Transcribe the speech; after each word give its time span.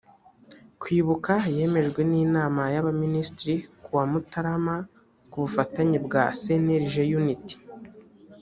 kwibuka 0.81 1.33
yemejwe 1.55 2.01
n 2.09 2.11
inama 2.25 2.61
y 2.73 2.77
abaminisitiri 2.81 3.55
ku 3.83 3.89
wa 3.97 4.03
mutarama 4.11 4.75
ku 5.29 5.35
bufatanye 5.43 5.97
bwa 6.05 6.23
cnlg 6.41 6.95
unity 7.19 7.55